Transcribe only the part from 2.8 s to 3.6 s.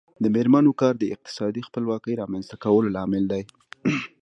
لامل دی.